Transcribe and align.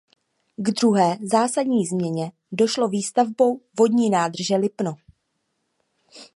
K 0.57 0.71
druhé 0.71 1.17
zásadní 1.31 1.85
změně 1.85 2.31
došlo 2.51 2.87
výstavbou 2.87 3.61
vodní 3.79 4.09
nádrže 4.09 4.55
Lipno. 4.55 4.97